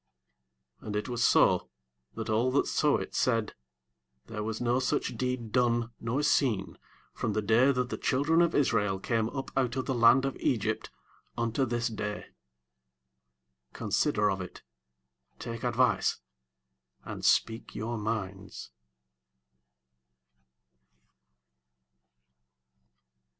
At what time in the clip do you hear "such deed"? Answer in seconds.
4.79-5.51